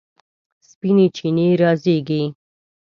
سپینې 0.69 1.07
چینې 1.15 1.47
رازیږي 1.61 2.21